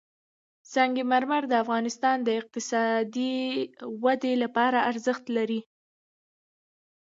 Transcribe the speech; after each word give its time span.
سنگ 0.73 0.95
مرمر 1.11 1.43
د 1.49 1.53
افغانستان 1.63 2.17
د 2.23 2.29
اقتصادي 2.39 3.37
ودې 4.03 4.33
لپاره 4.43 4.77
ارزښت 4.91 5.25
لري. 5.37 5.61